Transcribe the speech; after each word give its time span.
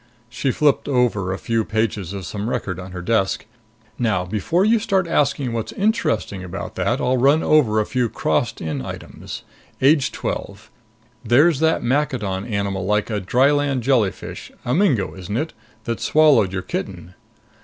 She 0.31 0.49
flipped 0.49 0.87
over 0.89 1.31
a 1.31 1.37
few 1.37 1.63
pages 1.63 2.11
of 2.11 2.25
some 2.25 2.49
record 2.49 2.79
on 2.79 2.91
her 2.91 3.03
desk. 3.03 3.45
"Now 3.99 4.25
before 4.25 4.65
you 4.65 4.79
start 4.79 5.05
asking 5.07 5.53
what's 5.53 5.73
interesting 5.73 6.43
about 6.43 6.73
that, 6.73 6.99
I'll 6.99 7.17
run 7.17 7.43
over 7.43 7.79
a 7.79 7.85
few 7.85 8.09
crossed 8.09 8.61
in 8.61 8.83
items. 8.83 9.43
Age 9.79 10.11
twelve. 10.11 10.71
There's 11.23 11.59
that 11.59 11.83
Maccadon 11.83 12.45
animal 12.47 12.83
like 12.83 13.11
a 13.11 13.21
dryland 13.21 13.81
jellyfish 13.83 14.51
a 14.65 14.73
mingo, 14.73 15.13
isn't 15.13 15.37
it? 15.37 15.53
that 15.83 15.99
swallowed 15.99 16.51
your 16.51 16.63
kitten." 16.63 17.13